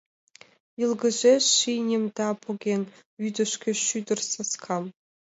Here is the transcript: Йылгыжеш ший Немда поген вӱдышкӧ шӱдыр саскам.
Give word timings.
Йылгыжеш 0.79 1.43
ший 1.57 1.79
Немда 1.87 2.29
поген 2.43 2.81
вӱдышкӧ 3.21 3.71
шӱдыр 3.87 4.19
саскам. 4.31 4.83